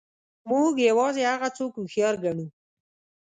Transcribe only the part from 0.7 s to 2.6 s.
یوازې هغه څوک هوښیار ګڼو.